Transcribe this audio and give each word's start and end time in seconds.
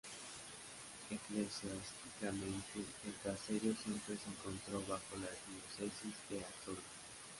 Eclesiásticamente, 1.11 2.79
el 3.05 3.15
caserío 3.23 3.75
siempre 3.75 4.17
se 4.17 4.29
encontró 4.31 4.81
bajo 4.91 5.15
la 5.17 5.29
Diócesis 5.29 6.15
de 6.27 6.43
Astorga. 6.43 6.81